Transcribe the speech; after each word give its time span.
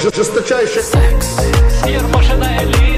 Жесточайший 0.00 0.82
секс. 0.82 1.38
Машина 2.12 2.46
элитой. 2.62 2.97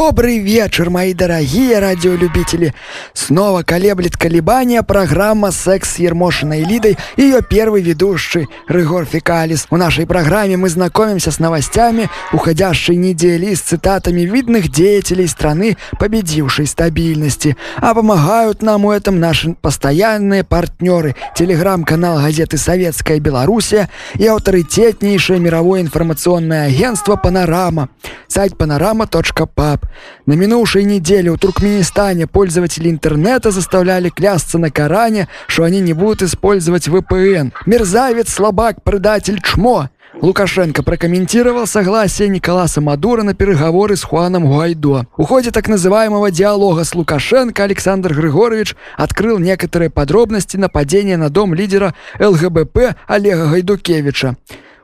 Добрый 0.00 0.38
вечер, 0.38 0.90
мои 0.90 1.12
дорогие 1.12 1.80
радиолюбители! 1.80 2.72
Снова 3.14 3.64
колеблет 3.64 4.16
колебания 4.16 4.84
программа 4.84 5.50
«Секс 5.50 5.96
с 5.96 5.98
Ермошиной 5.98 6.62
Лидой» 6.62 6.96
и 7.16 7.22
ее 7.22 7.40
первый 7.42 7.82
ведущий 7.82 8.46
Рыгор 8.68 9.06
Фекалис. 9.06 9.66
В 9.68 9.76
нашей 9.76 10.06
программе 10.06 10.56
мы 10.56 10.68
знакомимся 10.68 11.32
с 11.32 11.40
новостями 11.40 12.08
уходящей 12.32 12.94
недели 12.94 13.52
с 13.52 13.60
цитатами 13.60 14.20
видных 14.20 14.70
деятелей 14.70 15.26
страны, 15.26 15.76
победившей 15.98 16.66
стабильности. 16.66 17.56
А 17.78 17.92
помогают 17.92 18.62
нам 18.62 18.84
в 18.84 18.90
этом 18.90 19.18
наши 19.18 19.56
постоянные 19.60 20.44
партнеры 20.44 21.16
телеграм-канал 21.34 22.18
газеты 22.18 22.56
«Советская 22.56 23.18
Белоруссия» 23.18 23.88
и 24.14 24.28
авторитетнейшее 24.28 25.40
мировое 25.40 25.80
информационное 25.80 26.68
агентство 26.68 27.16
«Панорама». 27.16 27.88
Сайт 28.28 28.52
panorama.pub. 28.52 29.87
На 30.26 30.34
минувшей 30.34 30.84
неделе 30.84 31.30
у 31.30 31.36
Туркменистане 31.36 32.26
пользователи 32.26 32.90
интернета 32.90 33.50
заставляли 33.50 34.08
клясться 34.08 34.58
на 34.58 34.70
Коране, 34.70 35.28
что 35.46 35.64
они 35.64 35.80
не 35.80 35.92
будут 35.92 36.22
использовать 36.22 36.88
VPN. 36.88 37.52
Мерзавец, 37.66 38.32
слабак, 38.32 38.82
предатель, 38.82 39.40
чмо. 39.40 39.88
Лукашенко 40.20 40.82
прокомментировал 40.82 41.66
согласие 41.66 42.28
Николаса 42.28 42.80
Мадура 42.80 43.22
на 43.22 43.34
переговоры 43.34 43.94
с 43.94 44.02
Хуаном 44.02 44.46
Гуайдо. 44.46 45.06
В 45.16 45.24
ходе 45.24 45.52
так 45.52 45.68
называемого 45.68 46.30
диалога 46.30 46.82
с 46.82 46.94
Лукашенко 46.94 47.62
Александр 47.62 48.14
Григорьевич 48.14 48.74
открыл 48.96 49.38
некоторые 49.38 49.90
подробности 49.90 50.56
нападения 50.56 51.16
на 51.16 51.30
дом 51.30 51.54
лидера 51.54 51.94
ЛГБП 52.18 52.96
Олега 53.06 53.48
Гайдукевича. 53.48 54.36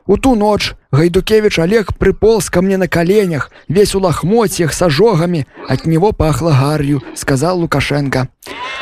У 0.07 0.17
ту 0.17 0.35
ночь 0.35 0.75
Гайдукевич 0.95 1.59
Олег 1.59 1.95
приполз 1.97 2.49
ко 2.49 2.61
мне 2.61 2.77
на 2.77 2.87
коленях, 2.87 3.51
весь 3.67 3.95
у 3.95 3.99
лохмотьях 3.99 4.73
с 4.73 4.81
ожогами. 4.81 5.45
От 5.67 5.85
него 5.85 6.11
пахло 6.11 6.51
гарью, 6.51 7.03
сказал 7.15 7.59
Лукашенко. 7.59 8.29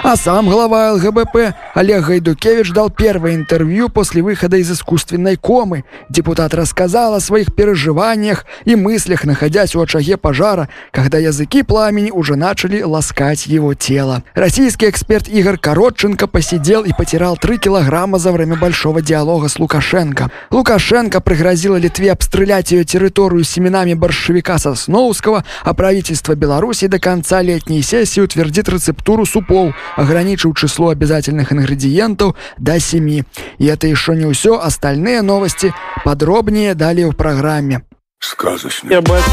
А 0.03 0.17
сам 0.17 0.49
глава 0.49 0.91
ЛГБП 0.93 1.55
Олег 1.73 2.05
Гайдукевич 2.05 2.71
дал 2.73 2.89
первое 2.89 3.35
интервью 3.35 3.87
после 3.87 4.21
выхода 4.21 4.57
из 4.57 4.69
искусственной 4.69 5.37
комы. 5.37 5.85
Депутат 6.09 6.53
рассказал 6.53 7.13
о 7.13 7.21
своих 7.21 7.55
переживаниях 7.55 8.45
и 8.65 8.75
мыслях, 8.75 9.23
находясь 9.23 9.75
у 9.75 9.81
очаге 9.81 10.17
пожара, 10.17 10.67
когда 10.91 11.19
языки 11.19 11.63
пламени 11.63 12.11
уже 12.11 12.35
начали 12.35 12.81
ласкать 12.81 13.47
его 13.47 13.73
тело. 13.75 14.23
Российский 14.33 14.89
эксперт 14.89 15.29
Игорь 15.29 15.57
Коротченко 15.57 16.27
посидел 16.27 16.83
и 16.83 16.91
потирал 16.91 17.37
3 17.37 17.57
килограмма 17.57 18.19
за 18.19 18.33
время 18.33 18.57
большого 18.57 19.01
диалога 19.01 19.47
с 19.47 19.57
Лукашенко. 19.57 20.29
Лукашенко 20.51 21.21
пригрозила 21.21 21.77
Литве 21.77 22.02
обстрелять 22.07 22.71
ее 22.71 22.83
территорию 22.83 23.43
семенами 23.43 23.93
борщевика 23.93 24.57
Сосноуского, 24.57 25.43
а 25.63 25.73
правительство 25.73 26.35
Беларуси 26.35 26.87
до 26.87 26.99
конца 26.99 27.41
летней 27.41 27.81
сессии 27.81 28.21
утвердит 28.21 28.69
рецептуру 28.69 29.25
супов, 29.25 29.75
ограничив 29.95 30.55
число 30.55 30.89
обязательных 30.89 31.51
ингредиентов 31.51 32.35
до 32.57 32.79
7. 32.79 33.23
И 33.57 33.65
это 33.65 33.87
еще 33.87 34.15
не 34.15 34.31
все, 34.33 34.59
остальные 34.59 35.21
новости 35.21 35.73
подробнее 36.03 36.75
далее 36.75 37.09
в 37.09 37.15
программе. 37.15 37.83
Сказочно. 38.23 38.89
Я 38.89 39.01
батя. 39.01 39.25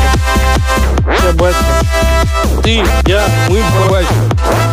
Я 1.22 1.32
батя. 1.34 1.56
Ты, 2.62 2.82
я, 3.06 3.24
мы 3.48 3.62
по 3.72 3.90
батя. 3.90 4.14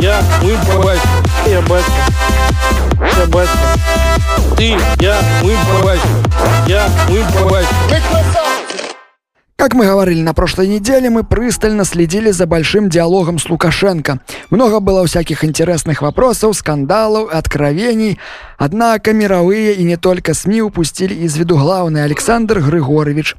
Я, 0.01 0.23
мы 0.41 0.57
по 0.65 0.81
батя. 0.83 1.07
Я 1.45 1.61
батя. 1.61 1.85
Я 3.15 3.25
батя. 3.27 4.16
Ты, 4.57 4.75
я, 4.99 5.21
мы 5.43 5.53
по 5.71 5.85
батя. 5.85 6.01
Я, 6.67 6.89
мы 7.09 7.19
по 7.31 7.47
батя. 7.47 7.67
Как 9.55 9.75
мы 9.75 9.85
говорили 9.85 10.21
на 10.21 10.33
прошлой 10.33 10.67
неделе, 10.67 11.11
мы 11.11 11.23
пристально 11.23 11.83
следили 11.83 12.31
за 12.31 12.47
большим 12.47 12.89
диалогом 12.89 13.37
с 13.37 13.49
Лукашенко. 13.49 14.19
Много 14.49 14.79
было 14.79 15.05
всяких 15.05 15.43
интересных 15.43 16.01
вопросов, 16.01 16.55
скандалов, 16.55 17.31
откровений. 17.31 18.17
Однако 18.57 19.13
мировые 19.13 19.73
и 19.73 19.83
не 19.83 19.95
только 19.97 20.33
СМИ 20.33 20.63
упустили 20.63 21.13
из 21.13 21.37
виду 21.37 21.57
главный 21.57 22.03
Александр 22.03 22.59
Григорович. 22.59 23.35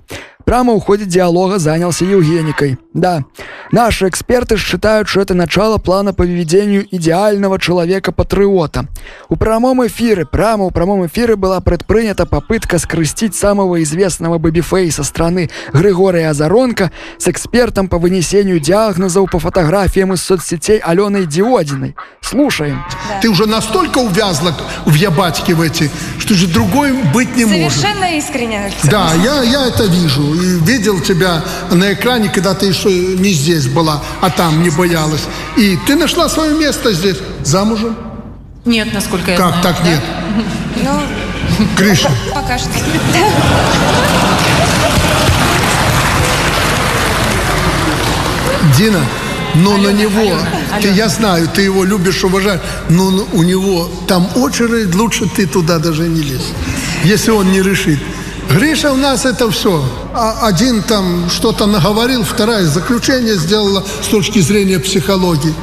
Прямо 0.49 0.75
в 0.77 0.81
ходе 0.81 1.05
диалога 1.05 1.59
занялся 1.59 2.07
Евгеникой. 2.07 2.79
Да, 2.95 3.25
наши 3.71 4.09
эксперты 4.09 4.57
считают, 4.57 5.07
что 5.07 5.21
это 5.21 5.35
начало 5.35 5.77
плана 5.77 6.15
по 6.15 6.23
введению 6.23 6.87
идеального 6.91 7.61
человека-патриота. 7.61 8.87
У 9.29 9.37
прямом 9.37 9.87
эфире, 9.87 10.25
прямо 10.25 10.65
у 10.65 10.71
прямом 10.71 11.05
эфире 11.05 11.37
была 11.37 11.61
предпринята 11.61 12.25
попытка 12.25 12.79
скрестить 12.79 13.35
самого 13.35 13.83
известного 13.83 14.39
бэбифейса 14.39 15.05
страны 15.05 15.51
Григория 15.75 16.31
Азаронка 16.31 16.93
с 17.19 17.29
экспертом 17.29 17.87
по 17.89 17.99
вынесению 17.99 18.59
диагнозов 18.59 19.31
по 19.31 19.39
фотографиям 19.39 20.15
из 20.15 20.23
соцсетей 20.23 20.79
Аленой 20.79 21.27
Диодиной. 21.27 21.95
Слушаем. 22.29 22.85
Ты 23.23 23.31
уже 23.31 23.47
настолько 23.47 23.99
увязла 23.99 24.55
в 24.85 24.93
ябатьке 24.93 25.55
в 25.55 25.63
эти, 25.63 25.91
что 26.19 26.35
же 26.35 26.47
другой 26.47 26.93
быть 27.15 27.35
не 27.37 27.47
может. 27.47 27.81
Совершенно 27.81 28.19
искренне. 28.19 28.65
Александр. 28.65 28.91
Да, 28.91 29.15
я, 29.15 29.43
я 29.45 29.67
это 29.67 29.85
вижу. 29.85 30.35
И 30.35 30.59
видел 30.61 31.01
тебя 31.01 31.43
на 31.71 31.95
экране, 31.95 32.29
когда 32.29 32.53
ты 32.53 32.67
еще 32.67 32.91
не 32.91 33.33
здесь 33.33 33.67
была, 33.69 34.03
а 34.21 34.29
там 34.29 34.63
не 34.63 34.69
боялась. 34.69 35.23
И 35.57 35.79
ты 35.87 35.97
нашла 35.97 36.29
свое 36.29 36.55
место 36.55 36.93
здесь. 36.93 37.17
Замужем? 37.45 37.97
Нет, 38.67 38.93
насколько 38.93 39.31
я 39.31 39.37
Как 39.39 39.49
знаю. 39.49 39.63
так 39.63 39.77
да? 39.83 39.89
нет? 39.89 40.01
Ну, 40.85 41.67
Гриша, 41.79 42.11
пока 42.35 42.59
что. 42.59 42.69
Дина, 48.77 49.01
но 49.55 49.77
на 49.77 49.93
него, 49.93 50.21
Алена, 50.21 50.47
ты, 50.81 50.89
Алена. 50.89 50.97
я 50.97 51.09
знаю, 51.09 51.49
ты 51.49 51.63
его 51.63 51.85
любишь, 51.85 52.25
уважаешь, 52.25 52.61
но 52.89 53.11
ну, 53.11 53.29
у 53.33 53.43
него 53.43 53.91
там 54.07 54.29
очередь, 54.37 54.95
лучше 54.95 55.29
ты 55.29 55.47
туда 55.47 55.79
даже 55.79 56.09
не 56.09 56.23
лезь, 56.23 56.53
если 57.05 57.31
он 57.31 57.51
не 57.53 57.63
решит. 57.63 57.99
Гриша 58.51 58.93
у 58.93 58.97
нас 58.97 59.27
это 59.27 59.51
все. 59.51 59.85
А 60.15 60.47
один 60.47 60.83
там 60.83 61.29
что-то 61.31 61.67
наговорил, 61.67 62.25
вторая 62.25 62.65
заключение 62.65 63.37
сделала 63.37 63.85
с 64.03 64.07
точки 64.07 64.39
зрения 64.41 64.79
психологии. 64.79 65.55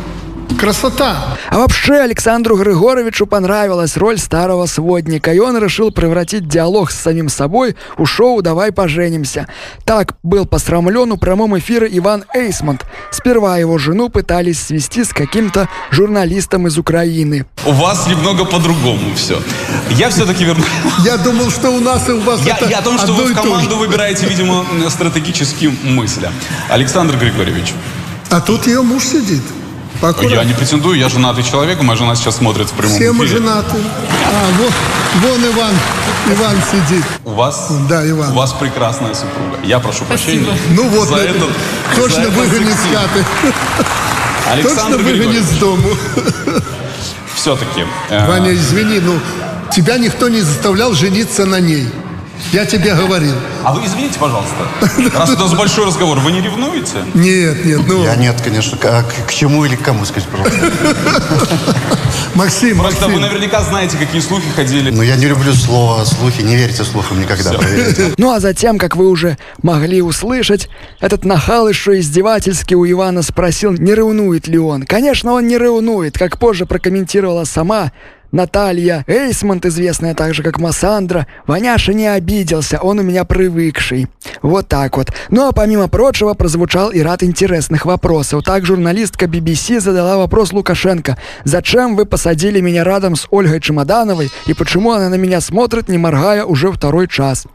Красота. 0.60 1.38
А 1.50 1.58
вообще 1.58 1.96
Александру 1.96 2.58
Григоровичу 2.58 3.28
понравилась 3.28 3.98
роль 3.98 4.18
старого 4.18 4.66
сводника, 4.66 5.34
и 5.34 5.40
он 5.40 5.58
решил 5.58 5.92
превратить 5.92 6.48
диалог 6.48 6.92
с 6.92 7.00
самим 7.00 7.30
собой 7.30 7.76
у 7.98 8.06
шоу 8.06 8.42
«Давай 8.42 8.72
поженимся». 8.72 9.48
Так 9.84 10.14
был 10.24 10.46
посрамлен 10.46 11.12
у 11.12 11.18
прямом 11.18 11.58
эфире 11.60 11.88
Иван 11.92 12.24
Эйсмонт. 12.34 12.86
Сперва 13.12 13.58
его 13.58 13.78
жену 13.78 14.10
пытались 14.10 14.62
свести 14.62 15.04
с 15.04 15.10
каким-то 15.10 15.68
журналистом 15.92 16.68
из 16.68 16.78
Украины. 16.78 17.46
У 17.66 17.72
вас 17.72 18.08
немного 18.08 18.46
по-другому 18.46 19.14
все. 19.16 19.42
Я 19.92 20.10
все-таки 20.10 20.46
верну. 20.46 20.64
Я 21.04 21.18
думал, 21.18 21.50
что 21.52 21.70
у 21.70 21.80
нас 21.80 22.08
и 22.08 22.14
у 22.14 22.22
вас 22.22 22.42
Я, 22.46 22.56
это 22.58 22.70
я 22.70 22.80
о 22.80 22.82
том, 22.82 22.98
что 22.98 23.14
вы 23.14 23.34
в 23.34 23.36
команду 23.36 23.78
выбираете, 23.78 24.26
видимо, 24.26 24.66
стратегическим 24.90 25.78
мысля. 25.84 26.32
Александр 26.70 27.18
Григорьевич, 27.18 27.74
А 28.30 28.42
тут 28.42 28.68
ее 28.68 28.82
муж 28.82 29.04
сидит. 29.04 29.44
Поаккуратнее. 30.02 30.40
я 30.40 30.44
не 30.46 30.54
претендую, 30.54 30.98
я 31.00 31.10
женатый 31.10 31.44
человек, 31.44 31.82
моя 31.82 31.98
жена 31.98 32.16
сейчас 32.16 32.38
смотрит 32.38 32.70
в 32.70 32.74
прямом 32.74 32.96
Все 32.96 33.12
мы 33.12 33.26
эфире. 33.26 33.40
женаты. 33.40 33.78
А, 33.78 34.46
вот, 34.60 34.74
вон 35.22 35.46
Иван, 35.52 35.74
Иван 36.32 36.56
сидит. 36.72 37.04
У 37.24 37.32
вас, 37.32 37.72
Да, 37.90 38.08
Иван. 38.10 38.32
у 38.32 38.36
вас 38.36 38.54
прекрасная 38.54 39.14
супруга. 39.14 39.58
Я 39.64 39.80
прошу 39.80 40.06
прощения. 40.06 40.48
Ну 40.72 40.88
вот, 40.90 41.08
за 41.08 41.16
на- 41.16 41.20
этот, 41.22 41.50
точно 41.96 42.26
за 42.26 42.30
выгонит 42.32 42.76
с 42.76 42.96
хаты. 42.96 43.26
Александр 44.52 44.98
Точно 44.98 45.12
выгонит 45.14 45.44
с 45.44 45.58
дому. 45.58 45.90
все-таки. 47.36 47.86
э, 48.10 48.28
Ваня, 48.28 48.54
извини, 48.54 49.00
ну, 49.00 49.20
тебя 49.72 49.98
никто 49.98 50.30
не 50.30 50.42
заставлял 50.42 50.94
жениться 50.94 51.46
на 51.46 51.60
ней. 51.60 51.88
Я 52.52 52.66
тебе 52.66 52.94
говорил. 52.96 53.34
А 53.64 53.74
вы 53.74 53.86
извините, 53.86 54.20
пожалуйста, 54.20 54.56
раз 55.18 55.30
у 55.30 55.38
нас 55.38 55.54
большой 55.54 55.86
разговор, 55.86 56.20
вы 56.20 56.32
не 56.32 56.42
ревнуете? 56.42 57.04
Нет, 57.14 57.66
нет, 57.66 57.82
ну, 57.88 58.04
Я 58.04 58.16
нет, 58.16 58.40
конечно. 58.42 58.78
К, 58.78 59.04
к 59.28 59.34
чему 59.34 59.66
или 59.66 59.76
к 59.76 59.82
кому, 59.82 60.06
скажите, 60.06 60.32
пожалуйста? 60.32 60.72
Максим, 62.36 62.80
Просто 62.80 63.06
вы 63.08 63.14
Максим. 63.14 63.22
наверняка 63.22 63.62
знаете, 63.62 63.98
какие 63.98 64.22
слухи 64.22 64.50
ходили. 64.56 64.92
Но 64.92 65.04
я 65.04 65.16
не 65.16 65.26
люблю 65.26 65.54
слово 65.54 66.04
слухи, 66.04 66.42
не 66.42 66.56
верьте 66.56 66.84
слухам 66.84 67.20
никогда. 67.20 67.54
Ну 68.18 68.32
а 68.32 68.40
затем, 68.40 68.78
как 68.78 68.96
вы 68.96 69.10
уже 69.10 69.38
могли 69.62 70.02
услышать, 70.02 70.70
этот 71.00 71.26
нахал 71.26 71.68
еще 71.68 72.00
издевательски 72.00 72.74
у 72.74 72.86
Ивана 72.90 73.22
спросил, 73.22 73.72
не 73.74 73.94
ревнует 73.96 74.48
ли 74.48 74.58
он. 74.58 74.84
Конечно, 74.84 75.34
он 75.34 75.48
не 75.48 75.58
ревнует, 75.58 76.18
как 76.18 76.38
позже 76.40 76.66
прокомментировала 76.66 77.46
сама 77.46 77.92
Наталья 78.36 79.06
Эйсмонт, 79.08 79.66
известная 79.66 80.14
также 80.14 80.44
как 80.44 80.60
Массандра. 80.60 81.26
Ваняша 81.48 81.94
не 81.94 82.06
обиделся, 82.06 82.80
он 82.82 83.00
у 83.00 83.02
меня 83.02 83.24
привыкший. 83.24 84.08
Вот 84.42 84.68
так 84.68 84.98
вот. 84.98 85.08
Ну 85.30 85.48
а 85.48 85.54
помимо 85.54 85.88
прочего, 85.88 86.34
прозвучал 86.34 86.90
и 86.90 87.00
ряд 87.00 87.24
интересных 87.24 87.86
вопросов. 87.86 88.44
Так 88.44 88.66
журналистка 88.66 89.28
BBC 89.28 89.80
задала 89.80 90.18
вопрос 90.18 90.52
Лукашенко. 90.52 91.18
«Зачем 91.46 91.96
вы 91.96 92.06
посадили 92.06 92.60
меня 92.60 92.84
рядом 92.84 93.16
с 93.16 93.26
Ольгой 93.32 93.62
Чемодановой 93.62 94.30
и 94.48 94.54
почему 94.54 94.92
она 94.92 95.08
на 95.08 95.16
меня 95.16 95.40
смотрит, 95.40 95.88
не 95.88 95.98
моргая 95.98 96.44
уже 96.44 96.74
второй 96.74 97.08
час?» 97.08 97.46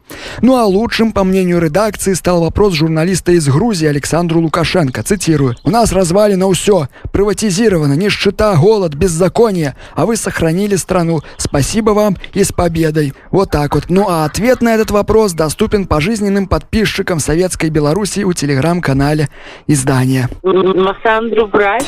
Ну 0.40 0.56
а 0.56 0.64
лучшим, 0.64 1.12
по 1.12 1.24
мнению 1.24 1.60
редакции, 1.60 2.14
стал 2.14 2.40
вопрос 2.40 2.72
журналиста 2.72 3.32
из 3.32 3.46
Грузии 3.48 3.86
Александру 3.86 4.40
Лукашенко. 4.40 5.02
Цитирую. 5.02 5.56
«У 5.62 5.70
нас 5.70 5.92
развалено 5.92 6.50
все. 6.52 6.88
Приватизировано, 7.12 7.92
нищета, 7.92 8.56
голод, 8.56 8.94
беззаконие. 8.94 9.76
А 9.94 10.06
вы 10.06 10.16
сохранили 10.16 10.69
страну. 10.76 11.20
Спасибо 11.36 11.90
вам 11.90 12.16
и 12.32 12.44
с 12.44 12.52
победой». 12.52 13.14
Вот 13.30 13.50
так 13.50 13.74
вот. 13.74 13.84
Ну 13.88 14.06
а 14.08 14.24
ответ 14.24 14.60
на 14.60 14.74
этот 14.74 14.90
вопрос 14.90 15.32
доступен 15.32 15.86
пожизненным 15.86 16.46
подписчикам 16.46 17.20
Советской 17.20 17.70
Беларуси 17.70 18.20
у 18.20 18.32
телеграм-канале 18.32 19.28
издания. 19.66 20.28
Массандру 20.42 21.46
брать? 21.46 21.86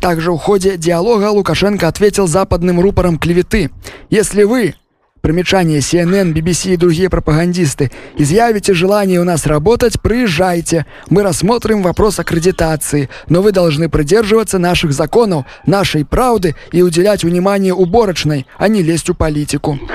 Также 0.00 0.32
в 0.32 0.38
ходе 0.38 0.76
диалога 0.78 1.30
Лукашенко 1.30 1.86
ответил 1.86 2.26
западным 2.26 2.80
рупором 2.80 3.18
клеветы. 3.18 3.70
Если 4.08 4.44
вы, 4.44 4.74
примечание 5.20 5.80
CNN, 5.80 6.32
BBC 6.32 6.74
и 6.74 6.76
другие 6.76 7.10
пропагандисты, 7.10 7.90
изъявите 8.16 8.74
желание 8.74 9.20
у 9.20 9.24
нас 9.24 9.46
работать, 9.46 10.00
приезжайте. 10.00 10.86
Мы 11.08 11.22
рассмотрим 11.22 11.82
вопрос 11.82 12.18
аккредитации, 12.18 13.08
но 13.28 13.42
вы 13.42 13.52
должны 13.52 13.88
придерживаться 13.88 14.58
наших 14.58 14.92
законов, 14.92 15.44
нашей 15.66 16.04
правды 16.04 16.56
и 16.72 16.82
уделять 16.82 17.24
внимание 17.24 17.74
уборочной, 17.74 18.46
а 18.58 18.68
не 18.68 18.82
лезть 18.82 19.08
в 19.08 19.14
политику. 19.14 19.78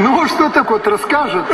Ну, 0.00 0.24
что 0.28 0.48
такое 0.50 0.80
расскажет? 0.84 1.44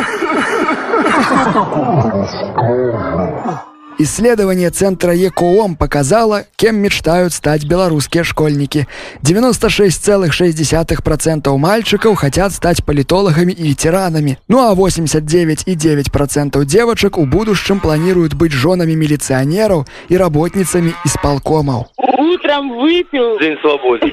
Исследование 3.96 4.70
центра 4.70 5.14
ЕКООМ 5.14 5.76
показало, 5.76 6.46
кем 6.56 6.74
мечтают 6.76 7.32
стать 7.32 7.64
белорусские 7.64 8.24
школьники. 8.24 8.88
96,6% 9.22 11.56
мальчиков 11.56 12.18
хотят 12.18 12.52
стать 12.52 12.84
политологами 12.84 13.52
и 13.52 13.68
ветеранами. 13.68 14.40
Ну 14.48 14.68
а 14.68 14.74
89,9% 14.74 16.64
девочек 16.64 17.18
у 17.18 17.24
будущем 17.24 17.78
планируют 17.78 18.34
быть 18.34 18.50
женами 18.50 18.94
милиционеров 18.94 19.86
и 20.08 20.16
работницами 20.16 20.92
исполкомов. 21.04 21.86
Утром 21.96 22.80
выпил. 22.80 23.38
День 23.38 23.56
свободы. 23.60 24.12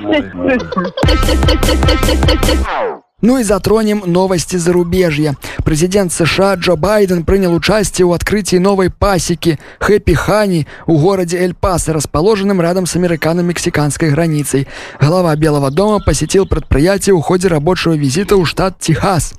Ну 3.21 3.38
и 3.38 3.44
затронем 3.44 4.03
новости 4.06 4.56
зарубежья. 4.56 5.35
Президент 5.63 6.12
США 6.12 6.56
Джо 6.56 6.75
Байден 6.75 7.23
принял 7.23 7.53
участие 7.53 8.07
в 8.07 8.13
открытии 8.13 8.57
новой 8.57 8.89
пасеки 8.89 9.59
Хэппи 9.79 10.13
Хани 10.13 10.68
у 10.88 10.97
городе 10.97 11.38
Эль-Пасо, 11.38 11.94
расположенном 11.94 12.62
рядом 12.62 12.85
с 12.85 12.95
американо-мексиканской 12.95 14.09
границей. 14.09 14.68
Глава 15.00 15.35
Белого 15.35 15.69
дома 15.69 16.00
посетил 16.03 16.47
предприятие 16.47 17.15
в 17.15 17.21
ходе 17.21 17.47
рабочего 17.47 17.94
визита 17.94 18.35
в 18.38 18.45
штат 18.45 18.79
Техас. 18.79 19.33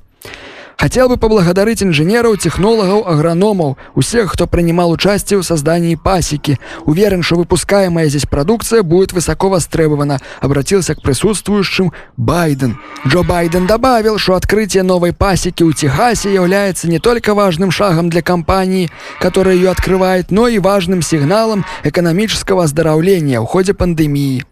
Хотел 0.77 1.09
бы 1.09 1.17
поблагодарить 1.17 1.83
инженеров, 1.83 2.39
технологов, 2.39 3.07
агрономов, 3.07 3.77
всех, 4.01 4.33
кто 4.33 4.47
принимал 4.47 4.91
участие 4.91 5.39
в 5.39 5.43
создании 5.43 5.95
пасеки. 5.95 6.59
Уверен, 6.85 7.23
что 7.23 7.37
выпускаемая 7.37 8.09
здесь 8.09 8.27
продукция 8.27 8.83
будет 8.83 9.13
высоко 9.13 9.49
востребована, 9.49 10.19
обратился 10.41 10.95
к 10.95 11.03
присутствующим 11.03 11.93
Байден. 12.17 12.79
Джо 13.07 13.23
Байден 13.23 13.67
добавил, 13.67 14.19
что 14.19 14.35
открытие 14.35 14.83
новой 14.83 15.13
пасеки 15.13 15.63
у 15.63 15.73
Техасе 15.73 16.35
является 16.35 16.89
не 16.89 16.99
только 16.99 17.35
важным 17.35 17.71
шагом 17.71 18.11
для 18.11 18.23
компании, 18.23 18.91
которая 19.21 19.55
ее 19.55 19.71
открывает, 19.71 20.31
но 20.31 20.49
и 20.49 20.59
важным 20.59 21.01
сигналом 21.01 21.65
экономического 21.85 22.65
оздоровления 22.65 23.41
в 23.41 23.47
ходе 23.47 23.73
пандемии. 23.73 24.45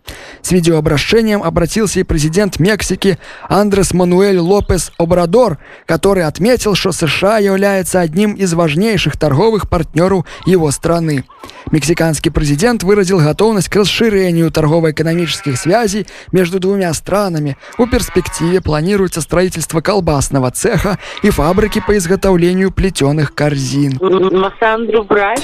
С 0.42 0.52
видеообращением 0.52 1.42
обратился 1.42 2.00
и 2.00 2.04
президент 2.04 2.58
Мексики 2.58 3.18
Андрес 3.48 3.92
Мануэль 3.92 4.38
Лопес 4.38 4.92
Обрадор, 4.98 5.58
который 5.86 6.19
отметил, 6.22 6.74
что 6.74 6.92
США 6.92 7.38
является 7.38 8.00
одним 8.00 8.34
из 8.34 8.54
важнейших 8.54 9.16
торговых 9.16 9.68
партнеров 9.68 10.24
его 10.46 10.70
страны. 10.70 11.24
Мексиканский 11.70 12.30
президент 12.30 12.82
выразил 12.82 13.18
готовность 13.18 13.68
к 13.68 13.76
расширению 13.76 14.50
торгово-экономических 14.50 15.56
связей 15.56 16.06
между 16.32 16.58
двумя 16.58 16.92
странами. 16.94 17.56
В 17.78 17.86
перспективе 17.86 18.60
планируется 18.60 19.20
строительство 19.20 19.80
колбасного 19.80 20.50
цеха 20.50 20.98
и 21.22 21.30
фабрики 21.30 21.82
по 21.86 21.96
изготовлению 21.96 22.72
плетеных 22.72 23.34
корзин. 23.34 23.98
Массандру 24.00 25.04
брать? 25.04 25.42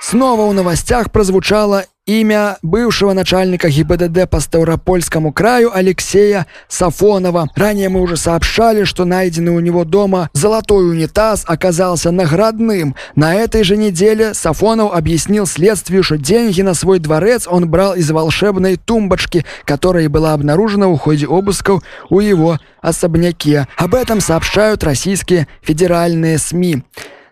Снова 0.00 0.50
в 0.50 0.54
новостях 0.54 1.12
прозвучало 1.12 1.84
имя 2.10 2.58
бывшего 2.62 3.12
начальника 3.12 3.68
ГИБДД 3.68 4.28
по 4.28 4.40
Ставропольскому 4.40 5.32
краю 5.32 5.70
Алексея 5.72 6.46
Сафонова. 6.68 7.48
Ранее 7.54 7.88
мы 7.88 8.00
уже 8.00 8.16
сообщали, 8.16 8.82
что 8.82 9.04
найденный 9.04 9.52
у 9.52 9.60
него 9.60 9.84
дома 9.84 10.28
золотой 10.32 10.90
унитаз 10.90 11.44
оказался 11.46 12.10
наградным. 12.10 12.96
На 13.14 13.36
этой 13.36 13.62
же 13.62 13.76
неделе 13.76 14.34
Сафонов 14.34 14.92
объяснил 14.92 15.46
следствию, 15.46 16.02
что 16.02 16.18
деньги 16.18 16.62
на 16.62 16.74
свой 16.74 16.98
дворец 16.98 17.46
он 17.46 17.70
брал 17.70 17.94
из 17.94 18.10
волшебной 18.10 18.76
тумбочки, 18.76 19.44
которая 19.64 20.08
была 20.08 20.32
обнаружена 20.32 20.88
в 20.88 20.96
ходе 20.98 21.26
обысков 21.26 21.82
у 22.08 22.18
его 22.18 22.58
особняке. 22.80 23.68
Об 23.76 23.94
этом 23.94 24.20
сообщают 24.20 24.82
российские 24.82 25.46
федеральные 25.62 26.38
СМИ. 26.38 26.82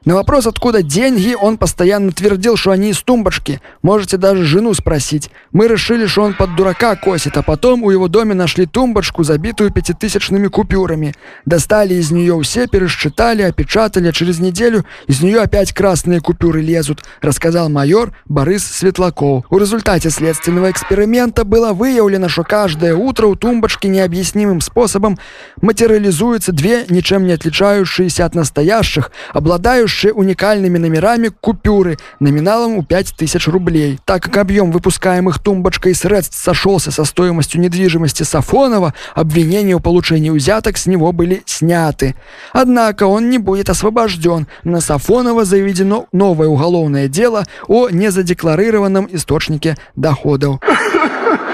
На 0.04 0.14
вопрос, 0.14 0.46
откуда 0.46 0.82
деньги, 0.82 1.34
он 1.38 1.58
постоянно 1.58 2.12
твердил, 2.12 2.56
что 2.56 2.70
они 2.70 2.90
из 2.90 3.02
тумбочки. 3.02 3.60
Можете 3.82 4.16
даже 4.16 4.44
жену 4.44 4.72
спросить. 4.72 5.30
Мы 5.50 5.66
решили, 5.66 6.06
что 6.06 6.22
он 6.22 6.34
под 6.34 6.54
дурака 6.54 6.94
косит, 6.94 7.36
а 7.36 7.42
потом 7.42 7.82
у 7.82 7.90
его 7.90 8.06
доме 8.06 8.34
нашли 8.34 8.64
тумбочку, 8.66 9.24
забитую 9.24 9.72
пятитысячными 9.72 10.46
купюрами. 10.46 11.14
Достали 11.46 11.94
из 11.94 12.12
нее 12.12 12.40
все, 12.42 12.68
пересчитали, 12.68 13.42
опечатали, 13.42 14.08
а 14.08 14.12
через 14.12 14.38
неделю 14.38 14.84
из 15.08 15.20
нее 15.20 15.40
опять 15.40 15.72
красные 15.72 16.20
купюры 16.20 16.62
лезут, 16.62 17.02
рассказал 17.20 17.68
майор 17.68 18.12
Борис 18.26 18.64
Светлаков. 18.64 19.46
В 19.50 19.58
результате 19.58 20.10
следственного 20.10 20.70
эксперимента 20.70 21.44
было 21.44 21.72
выявлено, 21.72 22.28
что 22.28 22.44
каждое 22.44 22.94
утро 22.94 23.26
у 23.26 23.34
тумбочки 23.34 23.88
необъяснимым 23.88 24.60
способом 24.60 25.18
материализуются 25.60 26.52
две 26.52 26.86
ничем 26.88 27.26
не 27.26 27.32
отличающиеся 27.32 28.24
от 28.24 28.36
настоящих, 28.36 29.10
обладающие 29.32 29.87
уникальными 30.12 30.78
номерами 30.78 31.28
купюры 31.28 31.98
номиналом 32.20 32.76
у 32.76 32.82
5000 32.82 33.48
рублей. 33.48 33.98
Так 34.04 34.22
как 34.22 34.36
объем 34.36 34.70
выпускаемых 34.70 35.38
тумбочкой 35.38 35.94
средств 35.94 36.36
сошелся 36.36 36.90
со 36.90 37.04
стоимостью 37.04 37.60
недвижимости 37.60 38.22
Сафонова, 38.22 38.94
обвинения 39.14 39.76
в 39.76 39.80
получении 39.80 40.30
взяток 40.30 40.76
с 40.76 40.86
него 40.86 41.12
были 41.12 41.42
сняты. 41.46 42.14
Однако 42.52 43.04
он 43.04 43.30
не 43.30 43.38
будет 43.38 43.70
освобожден. 43.70 44.46
На 44.64 44.80
Сафонова 44.80 45.44
заведено 45.44 46.06
новое 46.12 46.48
уголовное 46.48 47.08
дело 47.08 47.44
о 47.66 47.88
незадекларированном 47.90 49.08
источнике 49.10 49.76
доходов. 49.96 50.60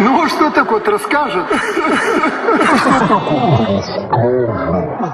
Ну, 0.01 0.29
что 0.29 0.51
такое 0.51 0.83
расскажет? 0.85 1.47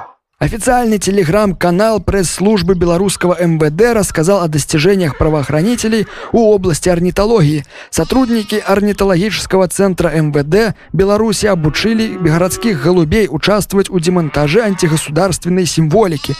Официальный 0.41 0.97
телеграм-канал 0.97 2.01
пресс-службы 2.01 2.73
белорусского 2.73 3.37
МВД 3.39 3.93
рассказал 3.93 4.41
о 4.41 4.47
достижениях 4.47 5.19
правоохранителей 5.19 6.07
у 6.31 6.49
области 6.51 6.89
орнитологии. 6.89 7.63
Сотрудники 7.91 8.55
орнитологического 8.55 9.67
центра 9.67 10.09
МВД 10.09 10.75
Беларуси 10.93 11.45
обучили 11.45 12.17
городских 12.17 12.81
голубей 12.81 13.27
участвовать 13.29 13.91
у 13.91 13.99
демонтаже 13.99 14.61
антигосударственной 14.61 15.67
символики. 15.67 16.35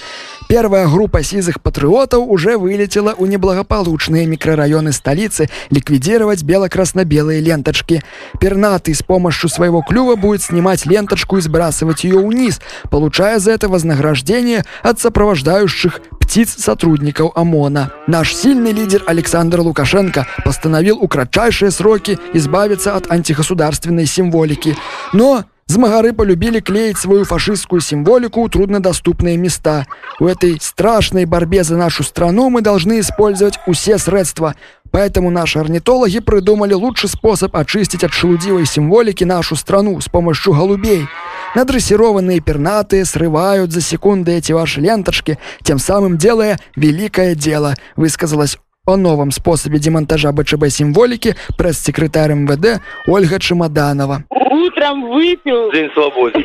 Первая 0.47 0.87
группа 0.87 1.23
сизых 1.23 1.61
патриотов 1.61 2.23
уже 2.27 2.57
вылетела 2.57 3.13
у 3.17 3.25
неблагополучные 3.25 4.25
микрорайоны 4.25 4.91
столицы 4.91 5.49
ликвидировать 5.69 6.43
бело-красно-белые 6.43 7.39
ленточки. 7.39 8.03
Пернатый 8.39 8.93
с 8.93 9.01
помощью 9.01 9.49
своего 9.49 9.81
клюва 9.81 10.15
будет 10.15 10.41
снимать 10.41 10.85
ленточку 10.85 11.37
и 11.37 11.41
сбрасывать 11.41 12.03
ее 12.03 12.19
вниз, 12.19 12.59
получая 12.89 13.39
за 13.39 13.51
это 13.51 13.69
вознаграждение 13.69 14.65
от 14.83 14.99
сопровождающих 14.99 16.01
птиц 16.19 16.55
сотрудников 16.57 17.31
ОМОНа. 17.35 17.91
Наш 18.07 18.33
сильный 18.33 18.71
лидер 18.71 19.03
Александр 19.05 19.59
Лукашенко 19.59 20.27
постановил 20.45 20.97
у 20.97 21.07
кратчайшие 21.09 21.71
сроки 21.71 22.17
избавиться 22.33 22.95
от 22.95 23.11
антигосударственной 23.11 24.05
символики. 24.05 24.77
Но 25.11 25.43
Змагары 25.71 26.11
полюбили 26.11 26.59
клеить 26.59 26.97
свою 26.97 27.23
фашистскую 27.23 27.79
символику 27.79 28.41
у 28.41 28.49
труднодоступные 28.49 29.37
места. 29.37 29.85
У 30.19 30.25
этой 30.25 30.59
страшной 30.59 31.23
борьбе 31.23 31.63
за 31.63 31.77
нашу 31.77 32.03
страну 32.03 32.49
мы 32.49 32.59
должны 32.59 32.99
использовать 32.99 33.57
все 33.71 33.97
средства. 33.97 34.55
Поэтому 34.91 35.29
наши 35.29 35.59
орнитологи 35.59 36.19
придумали 36.19 36.73
лучший 36.73 37.07
способ 37.07 37.55
очистить 37.55 38.03
от 38.03 38.11
шелудивой 38.11 38.65
символики 38.65 39.23
нашу 39.23 39.55
страну 39.55 40.01
с 40.01 40.09
помощью 40.09 40.51
голубей. 40.51 41.07
Надрессированные 41.55 42.41
пернатые 42.41 43.05
срывают 43.05 43.71
за 43.71 43.79
секунды 43.79 44.33
эти 44.33 44.51
ваши 44.51 44.81
ленточки, 44.81 45.39
тем 45.63 45.79
самым 45.79 46.17
делая 46.17 46.59
великое 46.75 47.33
дело, 47.33 47.75
высказалась 47.95 48.57
о 48.85 48.97
новом 48.97 49.31
способе 49.31 49.77
демонтажа 49.79 50.31
БЧБ 50.31 50.69
символики 50.69 51.35
пресс-секретарь 51.57 52.33
МВД 52.33 52.81
Ольга 53.07 53.39
Чемоданова. 53.39 54.23
Утром 54.29 55.09
выпил. 55.09 55.71
День 55.71 55.89
свободы. 55.93 56.43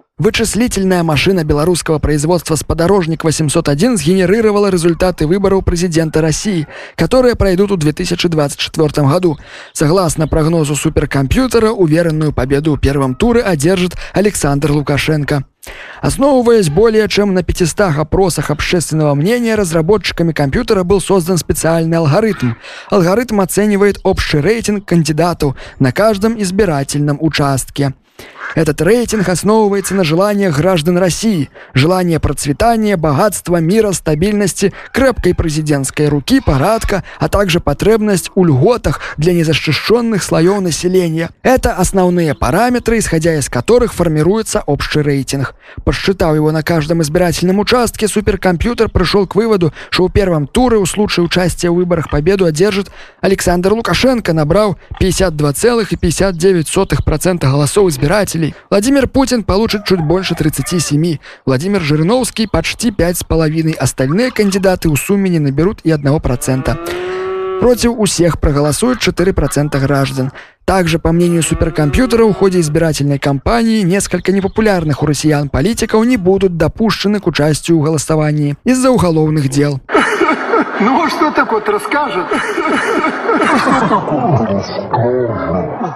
Вычислительная 0.18 1.02
машина 1.02 1.44
белорусского 1.44 1.98
производства 1.98 2.54
«Сподорожник 2.54 3.22
801» 3.22 3.96
сгенерировала 3.98 4.70
результаты 4.70 5.26
выборов 5.26 5.66
президента 5.66 6.22
России, 6.22 6.66
которые 6.94 7.34
пройдут 7.34 7.70
в 7.72 7.76
2024 7.76 9.06
году. 9.06 9.36
Согласно 9.74 10.26
прогнозу 10.26 10.74
суперкомпьютера, 10.74 11.70
уверенную 11.70 12.32
победу 12.32 12.76
в 12.76 12.80
первом 12.80 13.14
туре 13.14 13.42
одержит 13.42 13.96
Александр 14.14 14.72
Лукашенко. 14.72 15.44
Основываясь 16.00 16.68
более 16.68 17.08
чем 17.08 17.34
на 17.34 17.42
500 17.42 17.98
опросах 17.98 18.50
общественного 18.50 19.14
мнения, 19.14 19.54
разработчиками 19.54 20.32
компьютера 20.32 20.82
был 20.84 21.00
создан 21.00 21.38
специальный 21.38 21.98
алгоритм. 21.98 22.52
Алгоритм 22.90 23.40
оценивает 23.40 23.98
общий 24.02 24.38
рейтинг 24.38 24.84
кандидату 24.84 25.56
на 25.78 25.92
каждом 25.92 26.40
избирательном 26.40 27.18
участке. 27.20 27.94
Этот 28.56 28.80
рейтинг 28.80 29.28
основывается 29.28 29.94
на 29.94 30.02
желаниях 30.02 30.56
граждан 30.56 30.96
России, 30.96 31.50
желание 31.74 32.18
процветания, 32.18 32.96
богатства, 32.96 33.58
мира, 33.58 33.92
стабильности, 33.92 34.72
крепкой 34.94 35.34
президентской 35.34 36.08
руки, 36.08 36.40
парадка, 36.40 37.04
а 37.20 37.28
также 37.28 37.60
потребность 37.60 38.30
у 38.34 38.44
льготах 38.44 39.00
для 39.18 39.34
незащищенных 39.34 40.22
слоев 40.22 40.62
населения. 40.62 41.28
Это 41.42 41.74
основные 41.74 42.34
параметры, 42.34 42.98
исходя 42.98 43.34
из 43.34 43.50
которых 43.50 43.92
формируется 43.92 44.62
общий 44.64 45.02
рейтинг. 45.02 45.54
Посчитав 45.84 46.34
его 46.34 46.50
на 46.50 46.62
каждом 46.62 47.02
избирательном 47.02 47.58
участке, 47.58 48.08
суперкомпьютер 48.08 48.88
пришел 48.88 49.26
к 49.26 49.34
выводу, 49.34 49.74
что 49.90 50.04
у 50.04 50.08
первом 50.08 50.46
туре 50.46 50.78
у 50.78 50.86
случая 50.86 51.20
участия 51.20 51.68
в 51.68 51.74
выборах 51.74 52.08
победу 52.08 52.46
одержит 52.46 52.90
Александр 53.20 53.74
Лукашенко, 53.74 54.32
набрав 54.32 54.76
52,59% 54.98 57.50
голосов 57.50 57.90
избирателей. 57.90 58.45
Владимир 58.70 59.08
Путин 59.08 59.44
получит 59.44 59.84
чуть 59.84 60.00
больше 60.00 60.34
37, 60.34 61.18
Владимир 61.44 61.80
Жириновский 61.80 62.46
почти 62.46 62.90
5,5, 62.90 63.74
остальные 63.74 64.30
кандидаты 64.30 64.88
у 64.88 64.96
сумме 64.96 65.30
не 65.30 65.38
наберут 65.38 65.80
и 65.84 65.90
1%. 65.90 66.78
Против 67.60 67.92
у 67.92 68.04
всех 68.04 68.38
проголосуют 68.40 69.00
4% 69.00 69.78
граждан. 69.80 70.30
Также, 70.64 70.98
по 70.98 71.12
мнению 71.12 71.42
суперкомпьютера, 71.42 72.24
в 72.24 72.34
ходе 72.34 72.60
избирательной 72.60 73.18
кампании 73.18 73.82
несколько 73.82 74.32
непопулярных 74.32 75.02
у 75.02 75.06
россиян 75.06 75.48
политиков 75.48 76.04
не 76.04 76.16
будут 76.16 76.56
допущены 76.56 77.20
к 77.20 77.26
участию 77.26 77.78
в 77.78 77.84
голосовании 77.84 78.56
из-за 78.64 78.90
уголовных 78.90 79.48
дел. 79.48 79.80
Ну, 80.78 81.02
а 81.02 81.08
что 81.08 81.30
так 81.30 81.50
вот 81.52 81.66
расскажет? 81.70 82.26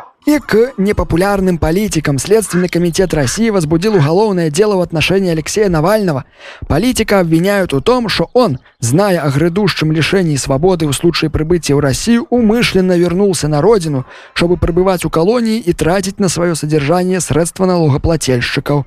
И 0.26 0.38
к 0.38 0.74
непопулярным 0.76 1.58
политикам 1.58 2.18
Следственный 2.18 2.68
комитет 2.68 3.14
России 3.14 3.48
возбудил 3.50 3.96
уголовное 3.96 4.50
дело 4.50 4.76
в 4.76 4.80
отношении 4.80 5.30
Алексея 5.30 5.68
Навального. 5.68 6.24
Политика 6.68 7.20
обвиняют 7.20 7.72
в 7.72 7.80
том, 7.80 8.08
что 8.08 8.28
он, 8.34 8.58
зная 8.80 9.20
о 9.20 9.30
грядущем 9.30 9.92
лишении 9.92 10.36
свободы 10.36 10.86
в 10.86 10.92
случае 10.92 11.30
прибытия 11.30 11.74
в 11.74 11.80
Россию, 11.80 12.26
умышленно 12.30 12.96
вернулся 12.98 13.46
на 13.48 13.60
родину, 13.60 14.06
чтобы 14.34 14.56
пребывать 14.56 15.04
у 15.04 15.10
колонии 15.10 15.58
и 15.58 15.72
тратить 15.72 16.18
на 16.18 16.28
свое 16.28 16.54
содержание 16.54 17.20
средства 17.20 17.66
налогоплательщиков. 17.66 18.86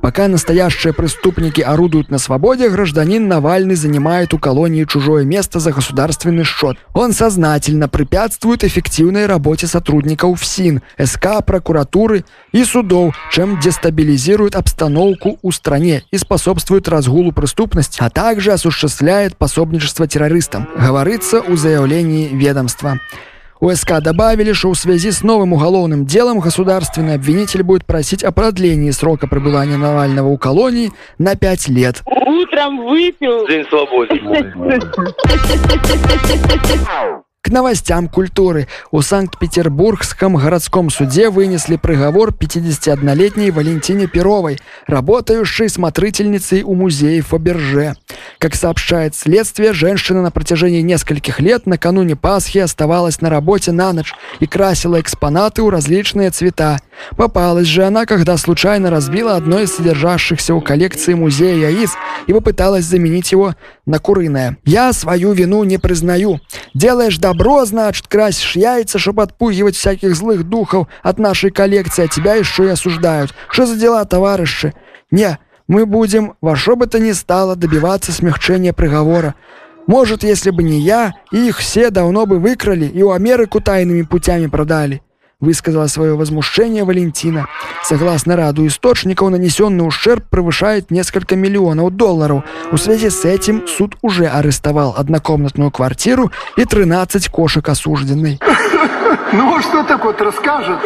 Пока 0.00 0.28
настоящие 0.28 0.92
преступники 0.92 1.60
орудуют 1.60 2.10
на 2.10 2.18
свободе, 2.18 2.68
гражданин 2.68 3.28
Навальный 3.28 3.74
занимает 3.74 4.34
у 4.34 4.38
колонии 4.38 4.84
чужое 4.84 5.24
место 5.24 5.60
за 5.60 5.72
государственный 5.72 6.44
счет. 6.44 6.76
Он 6.92 7.12
сознательно 7.12 7.88
препятствует 7.88 8.64
эффективной 8.64 9.26
работе 9.26 9.66
сотрудников 9.66 10.40
ФСИН, 10.40 10.82
СК, 11.02 11.44
прокуратуры 11.46 12.24
и 12.52 12.64
судов, 12.64 13.14
чем 13.30 13.60
дестабилизирует 13.60 14.56
обстановку 14.56 15.38
у 15.42 15.52
стране 15.52 16.02
и 16.10 16.18
способствует 16.18 16.88
разгулу 16.88 17.32
преступности, 17.32 18.00
а 18.02 18.10
также 18.10 18.52
осуществляет 18.52 19.31
пособничество 19.36 20.06
террористам, 20.06 20.68
говорится 20.76 21.40
у 21.40 21.56
заявлении 21.56 22.28
ведомства. 22.28 22.98
УСК 23.60 24.00
добавили, 24.00 24.52
что 24.52 24.72
в 24.72 24.76
связи 24.76 25.12
с 25.12 25.22
новым 25.22 25.52
уголовным 25.52 26.04
делом 26.04 26.40
государственный 26.40 27.14
обвинитель 27.14 27.62
будет 27.62 27.84
просить 27.84 28.24
о 28.24 28.32
продлении 28.32 28.90
срока 28.90 29.28
пребывания 29.28 29.76
Навального 29.76 30.28
у 30.28 30.36
колонии 30.36 30.90
на 31.18 31.36
5 31.36 31.68
лет. 31.68 32.02
Утром 32.06 32.86
выпил. 32.88 33.46
День 33.46 33.64
свободы. 33.68 34.20
К 37.42 37.48
новостям 37.48 38.06
культуры. 38.06 38.68
У 38.92 39.02
Санкт-Петербургском 39.02 40.36
городском 40.36 40.90
суде 40.90 41.28
вынесли 41.28 41.74
приговор 41.74 42.30
51-летней 42.30 43.50
Валентине 43.50 44.06
Перовой, 44.06 44.60
работающей 44.86 45.66
смотрительницей 45.66 46.62
у 46.62 46.74
музея 46.76 47.20
Фаберже. 47.20 47.96
Как 48.38 48.54
сообщает 48.54 49.16
следствие, 49.16 49.72
женщина 49.72 50.22
на 50.22 50.30
протяжении 50.30 50.82
нескольких 50.82 51.40
лет 51.40 51.66
накануне 51.66 52.14
Пасхи 52.14 52.58
оставалась 52.58 53.20
на 53.20 53.28
работе 53.28 53.72
на 53.72 53.92
ночь 53.92 54.14
и 54.38 54.46
красила 54.46 55.00
экспонаты 55.00 55.62
у 55.62 55.70
различные 55.70 56.30
цвета. 56.30 56.78
Попалась 57.16 57.66
же 57.66 57.84
она, 57.84 58.06
когда 58.06 58.36
случайно 58.36 58.90
разбила 58.90 59.36
одно 59.36 59.60
из 59.60 59.74
содержащихся 59.74 60.54
у 60.54 60.60
коллекции 60.60 61.14
музея 61.14 61.70
яиц 61.70 61.90
и 62.26 62.32
попыталась 62.32 62.84
заменить 62.84 63.32
его 63.32 63.54
на 63.86 63.98
куриное. 63.98 64.56
«Я 64.64 64.92
свою 64.92 65.32
вину 65.32 65.64
не 65.64 65.78
признаю. 65.78 66.40
Делаешь 66.74 67.18
добро, 67.18 67.64
значит, 67.64 68.06
красишь 68.06 68.56
яйца, 68.56 68.98
чтобы 68.98 69.22
отпугивать 69.22 69.76
всяких 69.76 70.14
злых 70.14 70.44
духов 70.44 70.88
от 71.02 71.18
нашей 71.18 71.50
коллекции, 71.50 72.04
а 72.04 72.08
тебя 72.08 72.34
еще 72.34 72.64
и 72.64 72.70
осуждают. 72.70 73.34
Что 73.48 73.66
за 73.66 73.76
дела, 73.76 74.04
товарищи? 74.04 74.72
Не, 75.10 75.38
мы 75.68 75.86
будем 75.86 76.34
во 76.40 76.56
что 76.56 76.76
бы 76.76 76.86
то 76.86 76.98
ни 76.98 77.12
стало 77.12 77.56
добиваться 77.56 78.12
смягчения 78.12 78.72
приговора. 78.72 79.34
Может, 79.86 80.22
если 80.22 80.50
бы 80.50 80.62
не 80.62 80.80
я, 80.80 81.14
их 81.32 81.58
все 81.58 81.90
давно 81.90 82.24
бы 82.24 82.38
выкрали 82.38 82.86
и 82.86 83.02
у 83.02 83.10
Америку 83.10 83.60
тайными 83.60 84.02
путями 84.02 84.46
продали 84.46 85.02
высказала 85.42 85.88
свое 85.88 86.16
возмущение 86.16 86.84
Валентина. 86.84 87.48
Согласно 87.82 88.36
раду 88.36 88.66
источников, 88.66 89.30
нанесенный 89.30 89.86
ущерб 89.86 90.24
превышает 90.30 90.90
несколько 90.90 91.36
миллионов 91.36 91.94
долларов. 91.94 92.44
В 92.70 92.78
связи 92.78 93.10
с 93.10 93.26
этим 93.26 93.66
суд 93.68 93.96
уже 94.00 94.26
арестовал 94.26 94.94
однокомнатную 94.96 95.70
квартиру 95.70 96.32
и 96.56 96.64
13 96.64 97.28
кошек 97.28 97.68
осужденной. 97.68 98.40
Ну, 99.32 99.56
а 99.56 99.62
что 99.62 99.82
так 99.84 100.04
вот 100.04 100.20
расскажет? 100.20 100.78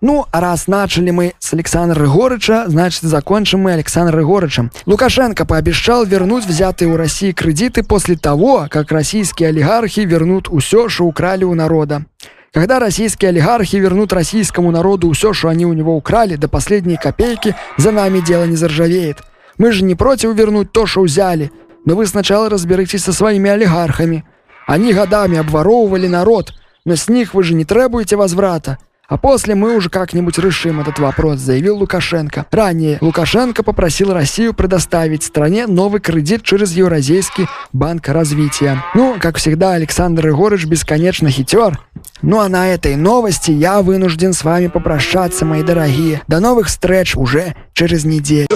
Ну, 0.00 0.26
раз 0.32 0.66
начали 0.66 1.10
мы 1.10 1.32
с 1.38 1.52
Александра 1.54 2.04
Егорыча, 2.04 2.64
значит, 2.66 3.02
закончим 3.02 3.60
мы 3.60 3.72
Александром 3.72 4.20
Егорычем. 4.20 4.70
Лукашенко 4.86 5.44
пообещал 5.44 6.04
вернуть 6.04 6.44
взятые 6.44 6.92
у 6.92 6.96
России 6.96 7.32
кредиты 7.32 7.82
после 7.82 8.16
того, 8.16 8.66
как 8.70 8.92
российские 8.92 9.48
олигархи 9.48 10.00
вернут 10.00 10.48
все, 10.60 10.88
что 10.88 11.04
украли 11.04 11.44
у 11.44 11.54
народа. 11.54 12.04
Когда 12.52 12.78
российские 12.78 13.30
олигархи 13.30 13.76
вернут 13.76 14.12
российскому 14.12 14.70
народу 14.70 15.10
все, 15.12 15.32
что 15.32 15.48
они 15.48 15.66
у 15.66 15.72
него 15.72 15.96
украли, 15.96 16.36
до 16.36 16.48
последней 16.48 16.96
копейки, 16.96 17.54
за 17.76 17.90
нами 17.90 18.20
дело 18.20 18.44
не 18.44 18.56
заржавеет. 18.56 19.18
Мы 19.58 19.72
же 19.72 19.84
не 19.84 19.94
против 19.94 20.34
вернуть 20.34 20.72
то, 20.72 20.86
что 20.86 21.02
взяли, 21.02 21.50
но 21.88 21.94
вы 21.94 22.04
сначала 22.04 22.50
разберитесь 22.50 23.02
со 23.02 23.14
своими 23.14 23.48
олигархами. 23.48 24.22
Они 24.66 24.92
годами 24.92 25.38
обворовывали 25.38 26.06
народ, 26.06 26.52
но 26.84 26.96
с 26.96 27.08
них 27.08 27.32
вы 27.32 27.42
же 27.42 27.54
не 27.54 27.64
требуете 27.64 28.16
возврата. 28.16 28.76
А 29.08 29.16
после 29.16 29.54
мы 29.54 29.74
уже 29.74 29.88
как-нибудь 29.88 30.36
решим 30.36 30.82
этот 30.82 30.98
вопрос, 30.98 31.38
заявил 31.40 31.78
Лукашенко. 31.78 32.44
Ранее 32.50 32.98
Лукашенко 33.00 33.62
попросил 33.62 34.12
Россию 34.12 34.52
предоставить 34.52 35.22
стране 35.22 35.66
новый 35.66 36.02
кредит 36.02 36.42
через 36.42 36.72
Евразийский 36.72 37.48
банк 37.72 38.06
развития. 38.08 38.84
Ну, 38.94 39.16
как 39.18 39.38
всегда, 39.38 39.72
Александр 39.72 40.26
Егорыч 40.26 40.66
бесконечно 40.66 41.30
хитер. 41.30 41.78
Ну 42.20 42.38
а 42.40 42.50
на 42.50 42.68
этой 42.68 42.96
новости 42.96 43.50
я 43.50 43.80
вынужден 43.80 44.34
с 44.34 44.44
вами 44.44 44.66
попрощаться, 44.66 45.46
мои 45.46 45.62
дорогие. 45.62 46.20
До 46.28 46.38
новых 46.38 46.66
встреч 46.66 47.16
уже 47.16 47.54
через 47.72 48.04
неделю. 48.04 48.48